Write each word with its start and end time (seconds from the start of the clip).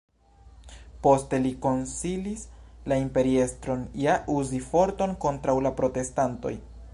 Poste 1.07 1.39
li 1.43 1.51
konsilis 1.65 2.45
la 2.93 2.97
imperiestron 3.03 3.85
ja 4.05 4.17
uzi 4.37 4.63
forton 4.71 5.15
kontraŭ 5.27 5.57
la 5.69 5.75
protestantoj. 5.83 6.57